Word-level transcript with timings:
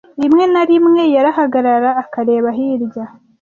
Rimwe 0.21 0.43
na 0.53 0.63
rimwe 0.69 1.01
yarahagarara 1.15 1.89
akareba 2.03 2.49
hirya. 2.57 3.05